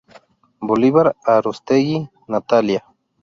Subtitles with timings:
[0.71, 2.01] Bolívar Aróstegui,
[2.37, 2.83] Natalia.